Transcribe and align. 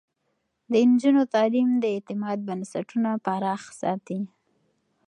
د 0.71 0.73
نجونو 0.89 1.21
تعليم 1.33 1.69
د 1.79 1.85
اعتماد 1.95 2.37
بنسټونه 2.47 3.09
پراخ 3.25 3.63
ساتي. 3.81 4.19